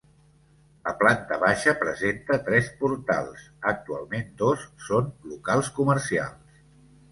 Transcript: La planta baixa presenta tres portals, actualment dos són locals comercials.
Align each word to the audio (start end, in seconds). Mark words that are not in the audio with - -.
La 0.85 0.93
planta 1.01 1.37
baixa 1.43 1.73
presenta 1.83 2.39
tres 2.47 2.71
portals, 2.81 3.45
actualment 3.73 4.33
dos 4.43 4.67
són 4.89 5.15
locals 5.35 5.73
comercials. 5.81 6.61